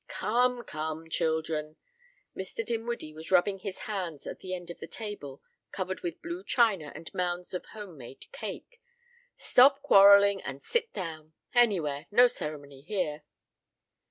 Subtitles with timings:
[0.07, 1.75] "Come, come, children!"
[2.35, 2.65] Mr.
[2.65, 6.91] Dinwiddie was rubbing his hands at the end of the table covered with blue china
[6.95, 8.81] and mounds of home made cake.
[9.35, 11.33] "Stop quarrelling and sit down.
[11.53, 12.07] Anywhere.
[12.09, 13.21] No ceremony here."